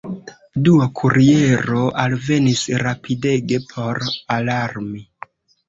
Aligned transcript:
Dua 0.67 0.87
kuriero 0.99 1.83
alvenis 2.05 2.65
rapidege 2.87 3.63
por 3.69 4.03
alarmi. 4.41 5.07